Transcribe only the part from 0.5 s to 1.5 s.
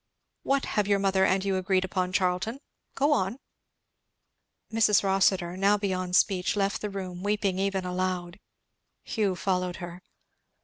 have your mother and